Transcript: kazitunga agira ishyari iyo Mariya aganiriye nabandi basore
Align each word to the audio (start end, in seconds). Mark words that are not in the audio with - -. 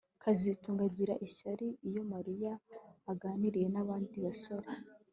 kazitunga 0.21 0.81
agira 0.89 1.13
ishyari 1.27 1.67
iyo 1.87 2.01
Mariya 2.13 2.51
aganiriye 3.11 3.67
nabandi 3.73 4.15
basore 4.25 4.71